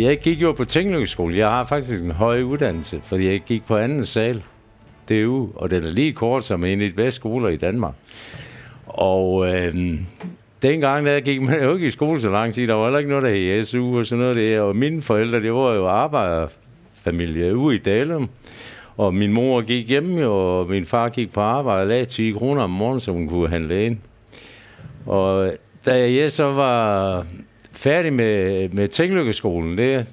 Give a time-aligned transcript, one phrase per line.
[0.00, 1.36] Jeg gik jo på teknologiskole.
[1.36, 4.42] Jeg har faktisk en høj uddannelse, fordi jeg gik på anden sal.
[5.08, 7.56] Det er jo, og den er lige kort som en af de bedste skoler i
[7.56, 7.94] Danmark.
[8.86, 9.74] Og øh,
[10.62, 12.66] dengang der gik man jo ikke i skole så lang tid.
[12.66, 14.36] Der var heller ikke noget, der hed SU og sådan noget.
[14.36, 14.60] Der.
[14.60, 18.28] Og mine forældre, det var jo arbejderfamilie ude i Dalum.
[18.96, 22.62] Og min mor gik hjemme, og min far gik på arbejde og lagde 10 kroner
[22.62, 23.98] om morgenen, så hun kunne handle ind.
[25.06, 25.52] Og øh,
[25.86, 27.26] da jeg så var
[27.78, 30.04] færdig med, med teknologiskolen der,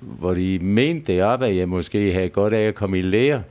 [0.00, 3.42] hvor de mente det op, at jeg måske havde godt af at komme i lære.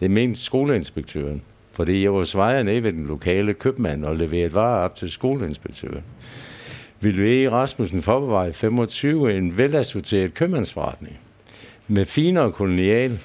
[0.00, 1.42] Det mente skoleinspektøren.
[1.72, 6.04] Fordi jeg var svejer ned ved den lokale købmand og leverede varer op til skoleinspektøren.
[7.00, 7.50] Ville E.
[7.50, 11.18] Rasmussen Forvej 25, en velassorteret købmandsforretning
[11.88, 13.18] med finere kolonial.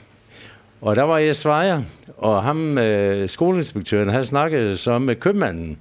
[0.81, 1.81] Og der var jeg svejer,
[2.17, 5.77] og ham, øh, skoleinspektøren, han snakkede så med købmanden.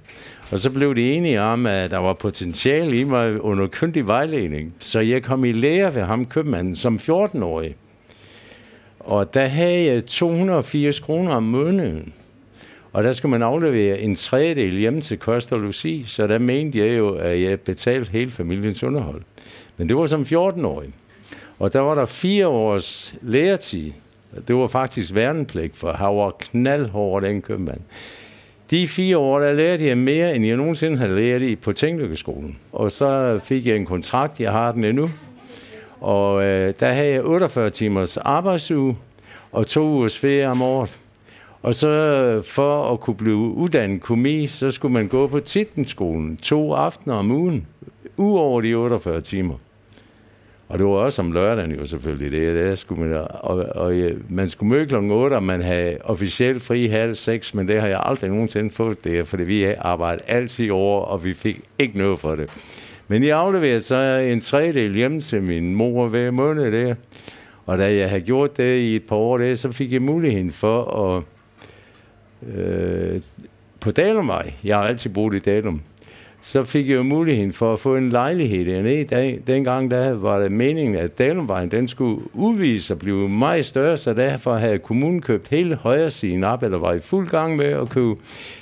[0.53, 4.73] Og så blev de enige om, at der var potentiale i mig under kyndig vejledning.
[4.79, 7.75] Så jeg kom i lære ved ham købmanden som 14-årig.
[8.99, 12.13] Og der havde jeg 280 kroner om måneden.
[12.91, 16.79] Og der skulle man aflevere en tredjedel hjem til kost og logi, så der mente
[16.79, 19.21] jeg jo, at jeg betalte hele familiens underhold.
[19.77, 20.89] Men det var som 14-årig.
[21.59, 23.91] Og der var der fire års læretid.
[24.47, 27.81] Det var faktisk værnepligt, for han var knaldhård, den købmand.
[28.71, 32.57] De fire år, der lærte jeg mere, end jeg nogensinde havde lært i på Tænklykkeskolen.
[32.71, 35.09] Og så fik jeg en kontrakt, jeg har den endnu.
[35.99, 38.97] Og øh, der havde jeg 48 timers arbejdsuge
[39.51, 40.99] og to ugers ferie om året.
[41.61, 46.37] Og så øh, for at kunne blive uddannet komi, så skulle man gå på Tittenskolen
[46.37, 47.67] to aftener om ugen,
[48.17, 49.55] uover de 48 timer.
[50.73, 52.55] Og det var også om lørdagen jo selvfølgelig det.
[52.55, 54.95] det skulle man, og, og, øh, man skulle møde kl.
[54.95, 59.03] 8, og man havde officielt fri halv seks, men det har jeg aldrig nogensinde fået
[59.03, 62.49] det, fordi vi arbejdede altid over, og vi fik ikke noget for det.
[63.07, 66.95] Men jeg afleverede så en tredjedel hjem til min mor hver måned der.
[67.65, 70.51] Og da jeg havde gjort det i et par år der, så fik jeg muligheden
[70.51, 71.23] for at
[72.55, 73.21] øh,
[73.79, 74.53] på Dalumvej.
[74.63, 75.81] Jeg har altid boet i Dalum
[76.45, 79.39] så fik jeg jo muligheden for at få en lejlighed dernede.
[79.47, 84.13] dengang der var det meningen, at Dalumvejen den skulle udvise og blive meget større, så
[84.13, 87.89] derfor havde kommunen købt hele højre siden op, eller var i fuld gang med at
[87.89, 88.15] købe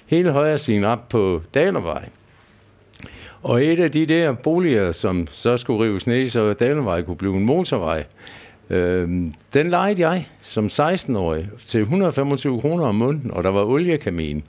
[0.08, 2.10] hele højre siden op på Dalumvejen.
[3.44, 7.36] Og et af de der boliger, som så skulle rives ned, så Dalumvej kunne blive
[7.36, 8.04] en motorvej,
[8.70, 9.10] øh,
[9.54, 14.44] den lejede jeg som 16-årig til 125 kroner om måneden, og der var oliekamin.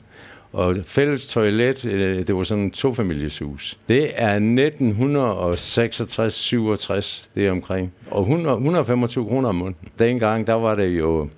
[0.52, 3.78] Og fælles toilet, øh, det var sådan en tofamilieshus.
[3.88, 4.40] Det er 1966-67,
[7.34, 7.92] det er omkring.
[8.10, 9.88] Og 100, 125 kroner om måneden.
[9.98, 11.28] Dengang, der var det jo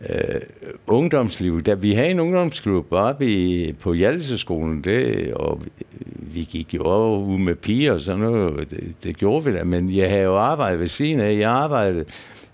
[0.00, 0.40] øh,
[0.86, 1.62] ungdomsliv.
[1.62, 5.70] Da vi havde en ungdomsklub oppe i, på Hjalteskolen, det, og vi,
[6.18, 8.70] vi gik jo over ud med piger og sådan noget.
[8.70, 11.38] Det, det gjorde vi da, men jeg havde jo arbejdet ved siden af.
[11.38, 12.04] Jeg arbejdede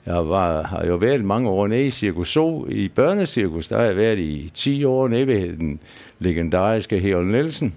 [0.06, 3.68] jeg var, har jo været mange år nede i Cirkus So, i børnecirkus.
[3.68, 5.80] Der har jeg været i 10 år nede ved den
[6.18, 7.74] legendariske Herold Nielsen.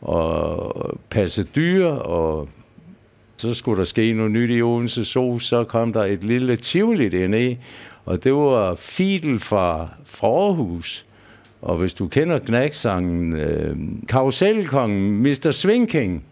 [0.00, 2.48] Og passe dyr, og
[3.36, 5.38] så skulle der ske noget nyt i Odense So.
[5.38, 7.56] Så kom der et lille tivoli dernede,
[8.04, 11.06] og det var Fidel fra, fra Aarhus.
[11.62, 13.76] Og hvis du kender knæksangen, øh,
[14.08, 15.50] Karuselkongen, Mr.
[15.50, 16.24] Swinking,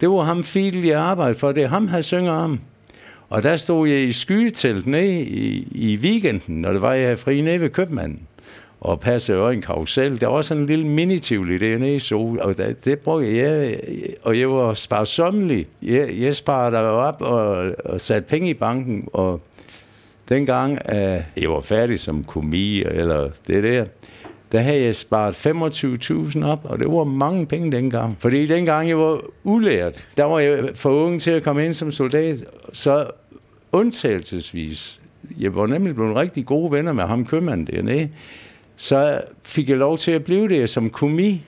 [0.00, 1.52] det var ham Fidel, jeg arbejdede for.
[1.52, 2.60] Det er ham, han synger om.
[3.28, 7.40] Og der stod jeg i skyetelt nede i, i weekenden, når det var, jeg fri
[7.40, 8.20] nede ved købmanden
[8.84, 10.20] og passe og en karusel.
[10.20, 13.80] Der var sådan en lille minitivlig nede i sol, og det, det brugte jeg,
[14.22, 15.66] og jeg var sparsommelig.
[15.82, 19.40] Jeg, jeg sparede op og, og satte penge i banken, og
[20.28, 23.84] dengang, at jeg var færdig som komi, eller det der,
[24.52, 25.46] der havde jeg sparet
[26.36, 28.16] 25.000 op, og det var mange penge dengang.
[28.20, 31.92] Fordi dengang jeg var ulært, der var jeg for ung til at komme ind som
[31.92, 33.06] soldat, så
[33.74, 35.00] undtagelsesvis,
[35.38, 38.08] jeg var nemlig blevet rigtig gode venner med ham købmanden dernede,
[38.76, 41.44] så fik jeg lov til at blive det som komi.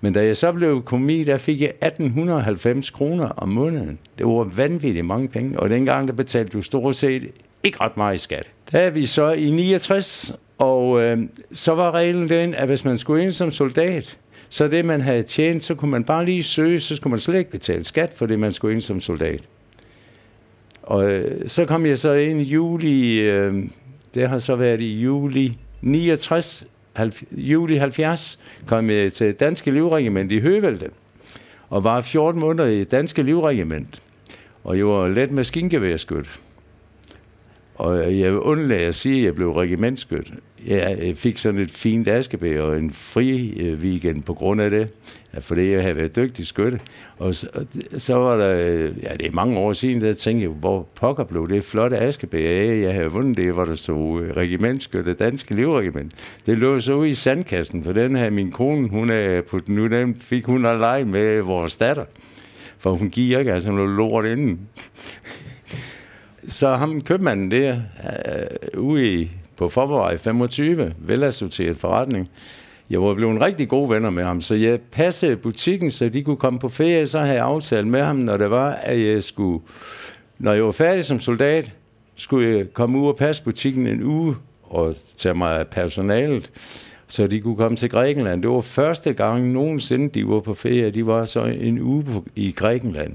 [0.00, 3.98] Men da jeg så blev komi, der fik jeg 1890 kroner om måneden.
[4.18, 7.30] Det var vanvittigt mange penge, og dengang der betalte du stort set
[7.62, 8.48] ikke ret meget i skat.
[8.72, 11.18] Der er vi så i 69, og øh,
[11.52, 14.18] så var reglen den, at hvis man skulle ind som soldat,
[14.48, 17.38] så det, man havde tjent, så kunne man bare lige søge, så skulle man slet
[17.38, 19.48] ikke betale skat for det, man skulle ind som soldat.
[20.84, 23.64] Og øh, så kom jeg så ind i juli, øh,
[24.14, 26.66] det har så været i juli 69,
[27.32, 30.90] juli 70, kom jeg til Danske Livregiment i Høvelte,
[31.68, 34.02] og var 14 måneder i Danske Livregiment.
[34.64, 36.40] Og jeg var let maskingeværskyt.
[37.74, 40.32] Og jeg vil undlade at sige, at jeg blev regimentskyt.
[40.66, 44.88] Jeg fik sådan et fint askebær og en fri øh, weekend på grund af det,
[45.40, 46.80] fordi jeg havde været dygtig skytte.
[47.18, 47.48] Og så,
[47.96, 51.24] så var der, øh, ja det er mange år siden, der tænkte jeg, hvor pokker
[51.24, 55.54] blev det flotte askebær af, jeg havde vundet det, hvor der stod øh, regimentskytte, danske
[55.54, 56.12] livregiment.
[56.46, 59.74] Det lå så ude i sandkassen, for den her min kone, hun er på den
[59.74, 62.04] nu, den fik hun at lege med vores datter.
[62.78, 64.60] For hun giver ikke altså noget lort inden
[66.48, 72.30] så ham købmanden der, øh, ude i, på Forborgvej 25, velassorteret forretning,
[72.90, 76.36] jeg var blevet rigtig gode venner med ham, så jeg passede butikken, så de kunne
[76.36, 79.64] komme på ferie, så havde jeg aftalt med ham, når det var, at jeg skulle,
[80.38, 81.72] når jeg var færdig som soldat,
[82.16, 86.50] skulle jeg komme ud og passe butikken en uge og tage mig af personalet,
[87.08, 88.42] så de kunne komme til Grækenland.
[88.42, 90.90] Det var første gang nogensinde, de var på ferie.
[90.90, 92.04] De var så en uge
[92.36, 93.12] i Grækenland.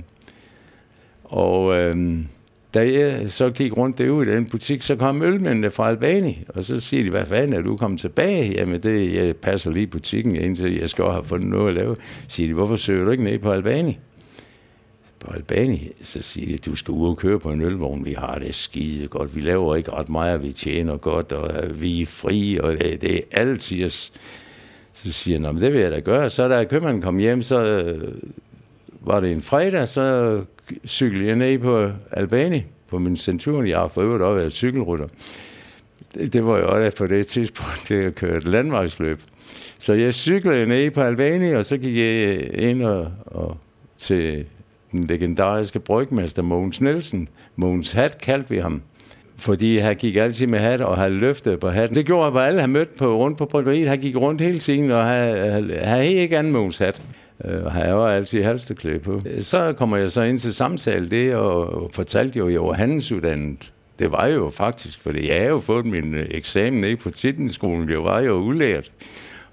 [1.24, 2.28] Og øhm,
[2.74, 6.64] da jeg så gik rundt derude i den butik, så kom ølmændene fra Albani, og
[6.64, 8.52] så siger de, hvad fanden er du kommet tilbage?
[8.52, 11.96] Jamen, det, jeg passer lige butikken, indtil jeg skal have fundet noget at lave.
[11.96, 13.98] Så siger de, hvorfor søger du ikke ned på Albani?
[15.20, 18.40] På Albani, så siger de, du skal ud og køre på en ølvogn, vi har
[18.40, 22.06] det skide godt, vi laver ikke ret meget, vi tjener godt, og øh, vi er
[22.06, 23.90] fri, og det, det er altid.
[23.90, 24.14] Så
[25.14, 26.30] siger jeg, det vil jeg da gøre.
[26.30, 28.16] Så da købmanden kom hjem, så øh,
[29.02, 30.42] var det en fredag, så
[30.88, 33.68] cyklede jeg ned på Albani, på min Centurion.
[33.68, 35.08] Jeg har for øvrigt også været cykelrytter.
[36.14, 39.22] Det, det var jo også på det tidspunkt, det jeg kørte landvejsløb.
[39.78, 43.58] Så jeg cyklede ned på Albani, og så gik jeg ind og, og
[43.98, 44.46] til
[44.92, 47.28] den legendariske brygmester Mogens Nielsen.
[47.56, 48.82] Mogens Hat kaldte vi ham
[49.40, 51.96] fordi han gik altid med hat og han løftede på hatten.
[51.96, 54.92] Det gjorde, at alle han mødte på, rundt på bryggeriet, han gik rundt hele tiden,
[54.92, 57.02] og han havde ikke anden Mogens hat.
[57.46, 59.22] Øh, har jeg jo altid halsteklæ på.
[59.40, 63.74] Så kommer jeg så ind til samtale det, og fortalte jo, at jeg var handelsuddannet.
[64.00, 67.90] Det var jo faktisk, fordi jeg har jo fået min øh, eksamen nede på Tittenskolen.
[67.90, 68.92] Jeg var jo ulært.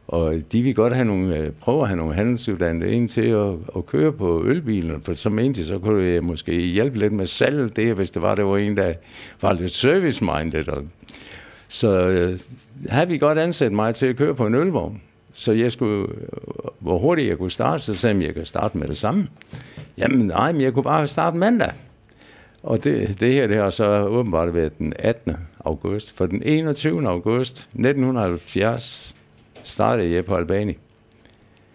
[0.09, 3.53] Og de vil godt have nogle, øh, prøve at have nogle handelsuddannede ind til at,
[3.77, 7.27] at køre på ølbilen, for så mente de, så kunne jeg måske hjælpe lidt med
[7.27, 8.95] salg det, hvis det var, det var en, der
[9.43, 10.65] var lidt service-minded.
[11.69, 12.39] Så øh,
[12.89, 15.03] havde vi godt ansat mig til at køre på en ølvogn.
[15.33, 16.07] Så jeg skulle,
[16.87, 19.29] hvor hurtigt jeg kunne starte, så sagde jeg, jeg kan starte med det samme.
[19.99, 21.73] Jamen nej, men jeg kunne bare starte mandag.
[22.63, 25.37] Og det, det her det har så åbenbart været den 18.
[25.65, 26.17] august.
[26.17, 27.09] For den 21.
[27.09, 29.15] august 1970
[29.63, 30.77] startede jeg på Albani.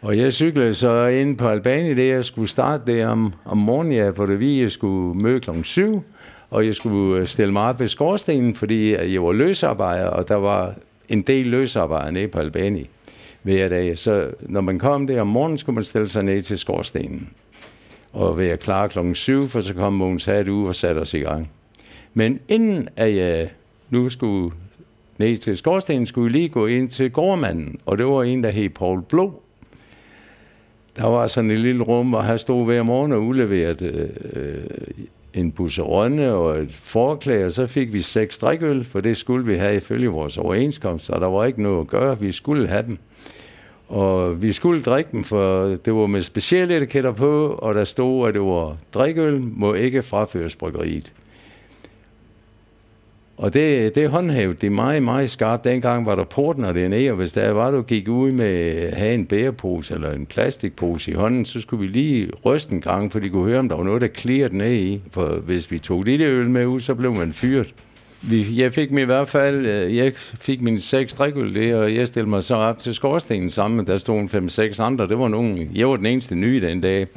[0.02, 3.94] Og jeg cyklede så ind på Albani, det jeg skulle starte det om, om morgenen,
[3.94, 6.04] ja, for det vi, jeg skulle møde klokken 7,
[6.50, 10.36] og jeg skulle øh, stille mig op ved skorstenen, fordi jeg var løsarbejder, og der
[10.36, 10.74] var
[11.10, 12.90] en del løsarbejder nede på Albani
[13.44, 13.98] hver dag.
[13.98, 17.30] Så når man kom der om morgenen, skulle man stille sig ned til skorstenen.
[18.14, 21.20] Og være klar klokken 7, for så kom Mogens Hat ud og satte os i
[21.20, 21.52] gang.
[22.14, 23.50] Men inden at jeg
[23.90, 24.52] nu skulle
[25.18, 28.50] ned til skorstenen, skulle jeg lige gå ind til gårdmanden, og det var en, der
[28.50, 29.42] hed Paul Blå.
[30.98, 34.64] Der var sådan et lille rum, hvor han stod hver morgen og udleverede øh,
[35.34, 39.58] en busserønne og et forklæde, og så fik vi seks drikøl, for det skulle vi
[39.58, 42.98] have ifølge vores overenskomst, og der var ikke noget at gøre, vi skulle have dem.
[43.92, 48.28] Og vi skulle drikke dem, for det var med specielle etiketter på, og der stod,
[48.28, 51.12] at det var drikøl, må ikke fraføres bryggeriet.
[53.38, 55.64] Og det, det håndhævede det meget, meget skarpt.
[55.64, 59.14] Dengang var der portner dernede, og hvis der var, du gik ud med at have
[59.14, 63.20] en bærepose eller en plastikpose i hånden, så skulle vi lige ryste en gang, for
[63.20, 65.02] de kunne høre, om der var noget, der klirrede ned i.
[65.12, 67.74] For hvis vi tog lille øl med ud, så blev man fyret.
[68.24, 72.08] Vi, jeg fik mig i hvert fald, øh, jeg fik min seks drikøl og jeg
[72.08, 75.72] stillede mig så op til skorstenen sammen, der stod en fem-seks andre, det var nogen,
[75.76, 77.08] jeg var den eneste nye den dag.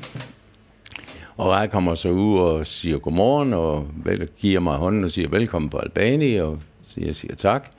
[1.36, 5.28] Og jeg kommer så ud og siger godmorgen, og vel, giver mig hånden og siger
[5.28, 6.58] velkommen på Albani, og
[6.96, 7.70] jeg siger tak.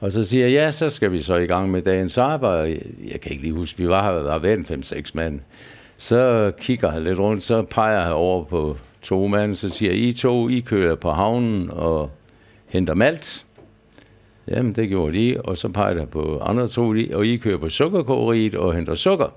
[0.00, 2.80] Og så siger jeg, ja, så skal vi så i gang med dagens arbejde.
[3.10, 5.40] Jeg kan ikke lige huske, vi var her, der var en fem-seks mand.
[5.96, 10.12] Så kigger han lidt rundt, så peger han over på to mand, så siger I
[10.12, 12.10] to, I kører på havnen og
[12.74, 13.46] henter malt.
[14.48, 17.68] Jamen, det gjorde de, og så peger der på andre to, og I kører på
[17.68, 19.28] sukkerkogeriet og henter sukker.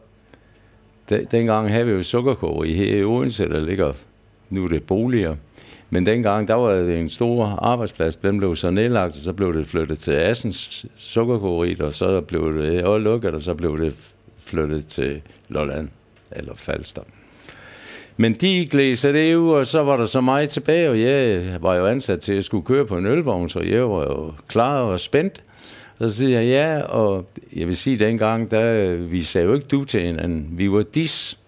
[1.10, 3.94] dengang havde vi jo sukkerkogeri her i Odense, der ligger,
[4.50, 5.36] nu er det boliger.
[5.90, 9.54] Men dengang, der var det en stor arbejdsplads, den blev så nedlagt, og så blev
[9.54, 13.96] det flyttet til Assens sukkerkogeriet, og så blev det og lukket, og så blev det
[14.38, 15.90] flyttet til Lolland,
[16.32, 17.04] eller Falster.
[18.18, 21.76] Men de glæser det ud, og så var der så meget tilbage, og jeg var
[21.76, 25.00] jo ansat til at skulle køre på en ølvogn, så jeg var jo klar og
[25.00, 25.44] spændt.
[26.00, 29.84] Så siger jeg ja, og jeg vil sige, dengang, der, vi sagde jo ikke du
[29.84, 31.40] til hinanden, vi var dis.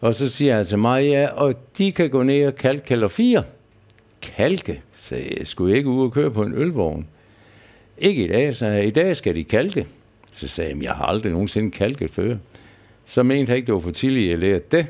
[0.00, 3.08] Og så siger han til mig, ja, og de kan gå ned og kalke kalder
[3.08, 3.42] 4.
[4.22, 4.80] Kalke?
[4.94, 7.06] Så jeg skulle ikke ud og køre på en ølvogn.
[7.98, 9.86] Ikke i dag, så i dag skal de kalke.
[10.32, 12.36] Så sagde jeg, jeg har aldrig nogensinde kalket før.
[13.06, 14.86] Så mente jeg ikke, det var for tidligt, at jeg lærte det.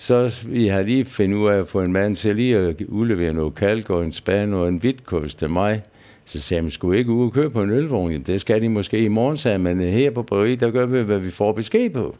[0.00, 3.32] Så vi har lige fundet ud af at få en mand til lige at udlevere
[3.32, 5.82] noget kalk og en span og en hvidtkost til mig.
[6.24, 8.22] Så sagde han, skulle ikke ud og køre på en ølvogn?
[8.22, 11.18] Det skal de måske i morgen, sagde men her på Bryggeri, der gør vi, hvad
[11.18, 12.16] vi får besked på.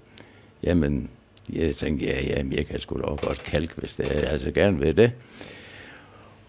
[0.65, 1.11] Jamen,
[1.53, 4.81] jeg tænkte, ja, ja, jeg kan sgu da godt kalk, hvis det er, altså gerne
[4.81, 5.13] ved det.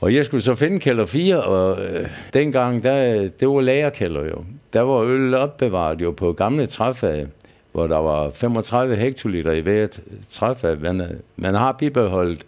[0.02, 4.44] Og jeg skulle så finde kælder 4, og øh, dengang, der, det var lagerkælder jo.
[4.74, 7.28] Der var øl opbevaret jo på gamle træfag,
[7.72, 10.82] hvor der var 35 hektoliter i hvert træfag.
[10.82, 12.46] Man, man har bibeholdt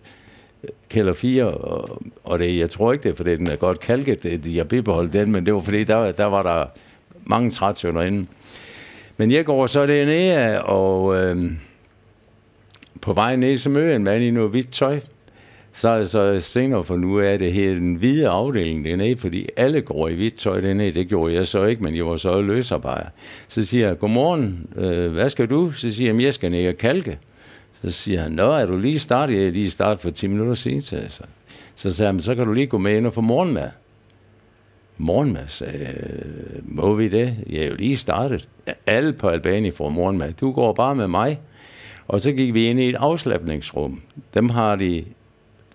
[0.63, 3.79] øh, kælder 4, og, og det, jeg tror ikke, det er, fordi den er godt
[3.79, 6.65] kalket, at jeg bibeholdt den, men det var fordi, der, der var der
[7.23, 8.27] mange trætsønder inde.
[9.17, 11.51] Men jeg går så dernede, og øh,
[13.01, 14.99] på vej ned, så møder en mand i noget hvidt tøj.
[15.73, 19.47] Så er det så senere for nu er det her den hvide afdeling dernede, fordi
[19.57, 20.91] alle går i hvidt tøj dernede.
[20.91, 23.09] Det gjorde jeg så ikke, men jeg var så løsarbejder.
[23.47, 25.71] Så siger jeg, godmorgen, øh, hvad skal du?
[25.71, 27.19] Så siger jeg, jeg skal ned og kalke.
[27.81, 29.35] Så siger han, nå, er du lige startet?
[29.35, 31.23] Jeg er lige startet for 10 minutter siden, så, så.
[31.75, 33.69] så sagde han, så kan du lige gå med ind og få morgenmad.
[34.97, 35.93] Morgenmad, sagde jeg,
[36.63, 37.37] må vi det?
[37.49, 38.47] Jeg er jo lige startet.
[38.87, 40.33] Alle på Albani får morgenmad.
[40.33, 41.39] Du går bare med mig.
[42.07, 44.01] Og så gik vi ind i et afslappningsrum.
[44.33, 45.03] Dem har de,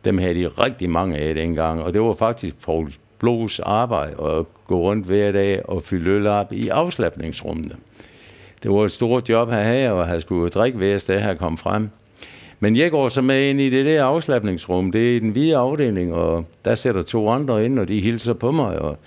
[0.05, 4.45] dem havde de rigtig mange af dengang, og det var faktisk Paul Blos arbejde at
[4.67, 7.75] gå rundt hver dag og fylde øl op i afslappningsrummene.
[8.63, 11.59] Det var et stort job at have, og han skulle drikke hver sted, her kom
[11.59, 11.91] frem.
[12.61, 14.93] Men jeg går så med ind i det der afslappningsrum.
[14.93, 18.51] Det er den hvide afdeling, og der sætter to andre ind, og de hilser på
[18.51, 18.99] mig, og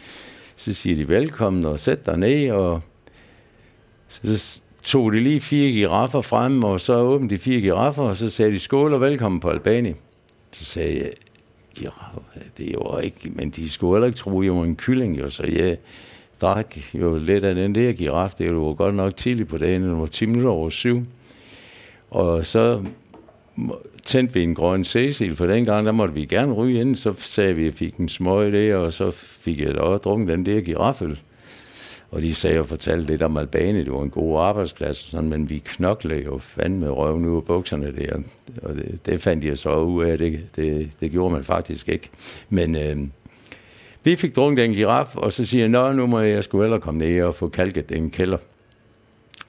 [0.55, 2.81] så siger de velkommen, og sæt dig ned, og
[4.07, 8.29] så tog de lige fire giraffer frem, og så åbnede de fire giraffer, og så
[8.29, 9.95] sagde de skål og velkommen på Albanien.
[10.51, 11.11] Så sagde jeg,
[11.75, 12.21] giraffer,
[12.57, 15.19] det er jo ikke, men de skulle heller ikke tro, at jeg var en kylling,
[15.19, 15.77] jo, så jeg
[16.41, 19.97] drak jo lidt af den der giraf, det var godt nok tidligt på dagen, det
[19.97, 21.03] var 10 minutter over syv.
[22.09, 22.83] Og så
[24.03, 27.53] tændte vi en grøn Cecil, for dengang, der måtte vi gerne ryge ind, så sagde
[27.53, 30.45] vi, at jeg fik en smøg der, og så fik jeg da også drukket den
[30.45, 31.19] der giraffel.
[32.11, 35.29] Og de sagde og fortalte lidt om Albanien, det var en god arbejdsplads, og sådan,
[35.29, 38.15] men vi knoklede jo fandme røven ud af bukserne der.
[38.61, 42.09] Og det, det fandt jeg så ud af, det, det, det gjorde man faktisk ikke.
[42.49, 42.97] Men øh,
[44.03, 46.79] vi fik drukket den giraf, og så siger jeg, Nå, nu må jeg skulle hellere
[46.79, 48.37] komme ned og få kalket den kælder.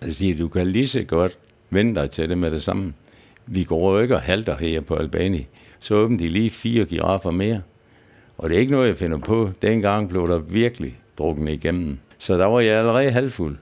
[0.03, 1.39] Så siger du kan lige så godt
[1.71, 2.93] vende dig til det med det samme.
[3.47, 5.47] Vi går jo ikke og halter her på Albani.
[5.81, 7.63] Så åbner de lige fire giraffer mere.
[8.39, 9.51] Og det er ikke noget, jeg finder på.
[9.63, 11.99] Dengang blev der virkelig drukket igennem.
[12.23, 13.57] Så der var jeg allerede halvfuld.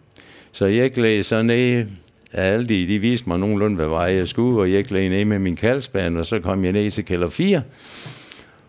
[0.53, 1.87] Så jeg glæde så ned
[2.33, 5.39] alle de, de viste mig nogenlunde, hvad vej jeg skulle, og jeg glæde ned med
[5.39, 7.63] min kaldspand, og så kom jeg ned til kælder 4.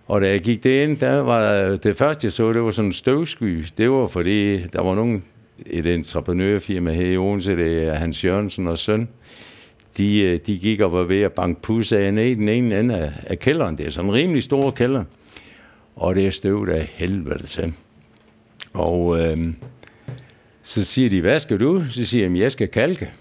[0.08, 2.94] Og da jeg gik ind, der var det første, jeg så, det var sådan en
[2.94, 3.66] støvsky.
[3.78, 5.24] Det var fordi, der var nogen,
[5.66, 9.10] et entreprenørfirma her i Odense, det er Hans Jørgensen og søn,
[9.98, 12.80] de, øh, de gik og var ved at banke pus af ned i den ene
[12.80, 13.78] ende af, af kælderen.
[13.78, 15.04] Det er sådan en rimelig stor kælder.
[15.96, 17.74] Og det er støvet af helvede til.
[18.74, 19.54] Og øh,
[20.72, 21.84] så siger de, hvad skal du?
[21.90, 23.12] Så siger jeg, jeg skal kalke.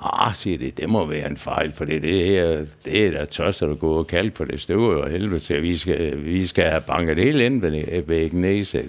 [0.00, 3.24] Ah, siger de, det må være en fejl, for det, det her, det er da
[3.24, 6.64] tosset at gå og kalke på det støv og helvede til, vi skal, vi skal
[6.64, 8.88] have banket det hele ind ved væggen sagde.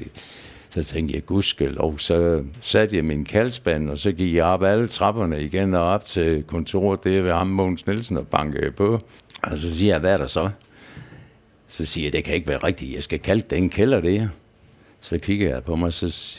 [0.70, 4.88] Så tænkte jeg, gudskelov, så satte jeg min kaldspand, og så gik jeg op alle
[4.88, 9.00] trapperne igen og op til kontoret der ved ham, Mogens Nielsen, og bankede på.
[9.43, 10.50] Og så siger jeg, hvad er der så?
[11.67, 14.27] Så siger jeg, det kan ikke være rigtigt, jeg skal kalde den kælder der.
[15.01, 16.38] Så kigger jeg på mig, så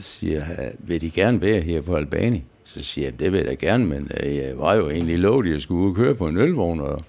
[0.00, 2.42] siger jeg, vil de gerne være her på Albani?
[2.64, 5.46] Så siger jeg, det vil jeg da gerne, men øh, jeg var jo egentlig lovet,
[5.46, 7.02] at jeg skulle ud og køre på en ølvogn, og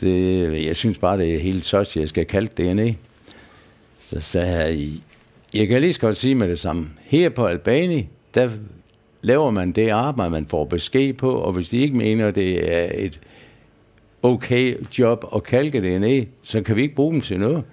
[0.00, 2.96] det, jeg synes bare, det er helt så, jeg skal kalde det.
[4.06, 4.90] Så sagde jeg,
[5.54, 6.88] jeg kan lige så godt sige med det samme.
[7.04, 8.50] Her på Albani, der
[9.22, 12.90] laver man det arbejde, man får besked på, og hvis de ikke mener, det er
[12.94, 13.20] et
[14.22, 17.64] okay job at kalke det så kan vi ikke bruge dem til noget.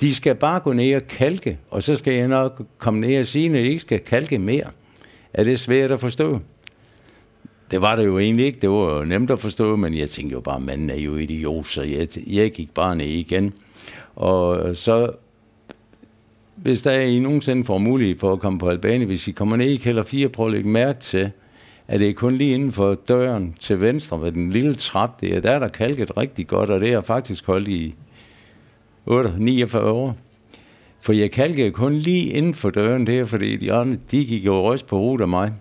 [0.00, 3.26] De skal bare gå ned og kalke, og så skal jeg nok komme ned og
[3.26, 4.70] sige, at de ikke skal kalke mere.
[5.34, 6.40] Er det svært at forstå?
[7.70, 8.58] Det var det jo egentlig ikke.
[8.60, 11.66] Det var jo nemt at forstå, men jeg tænkte jo bare, manden er jo idiot,
[11.66, 13.54] så jeg, jeg gik bare ned igen.
[14.16, 15.10] Og så,
[16.56, 19.56] hvis der er I nogensinde får mulighed for at komme på Albani, hvis I kommer
[19.56, 21.30] ned i kælder 4, prøv at lægge mærke til,
[21.88, 25.40] at det er kun lige inden for døren til venstre ved den lille trap der,
[25.40, 27.94] der er der kalket rigtig godt, og det er faktisk holdt i
[29.06, 30.16] 8, 49 år.
[31.00, 34.70] For jeg kalkede kun lige inden for døren der, fordi de andre, de gik jo
[34.70, 35.52] røst på hovedet af mig.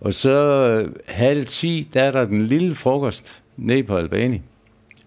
[0.00, 4.40] Og så øh, halv 10, der er der den lille frokost ned på Albani.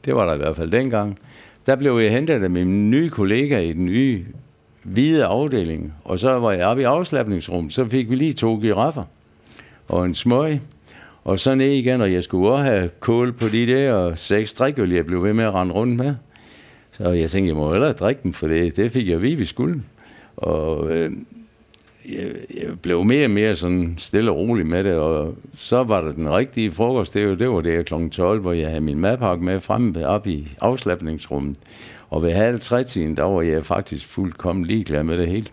[0.05, 1.19] Det var der i hvert fald dengang.
[1.65, 4.25] der blev jeg hentet af min nye kollega i den nye
[4.83, 5.93] hvide afdeling.
[6.03, 9.03] Og så var jeg oppe i afslappningsrummet, så fik vi lige to giraffer
[9.87, 10.59] og en smøg.
[11.23, 14.53] Og så ned igen, og jeg skulle også have kål på de der og seks
[14.53, 16.15] drikøl, jeg blev ved med at rende rundt med.
[16.97, 19.45] Så jeg tænkte, jeg må hellere drikke dem, for det, det fik jeg ved, vi
[19.45, 19.83] skulle.
[20.37, 21.11] Og øh,
[22.09, 26.01] jeg, jeg blev mere og mere sådan stille og rolig med det, og så var
[26.01, 28.09] der den rigtige frokost, det var, det var det kl.
[28.09, 31.57] 12, hvor jeg havde min madpakke med frem op i afslappningsrummet.
[32.09, 35.47] Og ved halv tre tiden, der var jeg faktisk fuldkommen ligeglad med det hele.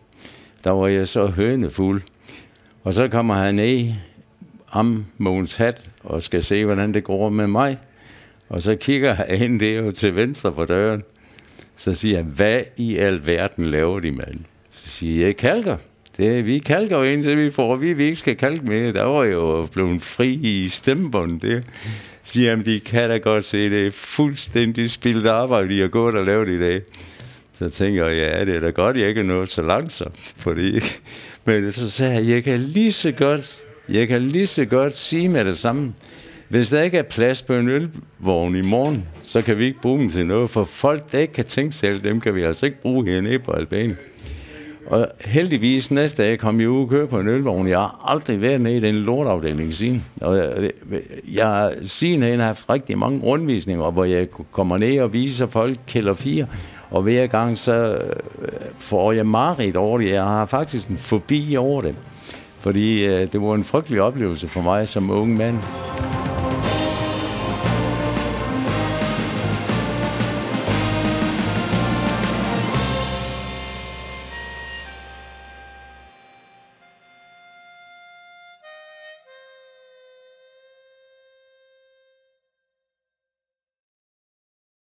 [0.65, 2.03] Der var jeg så hønefuld.
[2.85, 3.93] Og så kommer han ned,
[4.67, 7.79] ham Mogens Hat, og skal se, hvordan det går med mig.
[8.49, 11.03] Og så kigger han ind der til venstre for døren.
[11.77, 14.41] Så siger han, hvad i alverden laver de, mand?
[14.71, 15.77] Så siger jeg, kalker.
[16.17, 18.93] Det, vi kalker jo indtil vi får, vi, vi ikke skal kalke mere.
[18.93, 21.61] Der var jo blevet fri i stemmebånd der.
[22.23, 26.15] Siger han, de kan da godt se, det er fuldstændig spildt arbejde, de har gået
[26.15, 26.83] og lavet i dag.
[27.59, 30.35] Så tænker jeg, ja, det er da godt, jeg ikke er nået så langsomt.
[30.37, 30.81] Fordi,
[31.45, 35.29] men så sagde jeg, jeg kan lige så godt, jeg kan lige så godt sige
[35.29, 35.95] med det samme.
[36.55, 39.99] Hvis der ikke er plads på en ølvogn i morgen, så kan vi ikke bruge
[39.99, 42.83] dem til noget, for folk, der ikke kan tænke selv, dem kan vi altså ikke
[42.83, 43.97] bruge hernede på Albanien.
[44.87, 47.69] Og heldigvis næste dag kom jeg ud og kørte på en ølvogn.
[47.69, 50.05] Jeg har aldrig været nede i den lortafdeling siden.
[50.21, 50.71] Og jeg,
[51.35, 56.13] jeg har siden haft rigtig mange rundvisninger, hvor jeg kommer ned og viser folk kælder
[56.13, 56.47] 4.
[56.91, 57.95] Og hver gang så
[58.43, 60.11] øh, får jeg mareridt over det.
[60.11, 61.95] Jeg har faktisk en forbi over det.
[62.61, 65.59] Fordi øh, det var en frygtelig oplevelse for mig som ung mand.